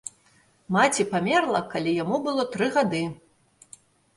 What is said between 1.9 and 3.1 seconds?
яму было тры гады.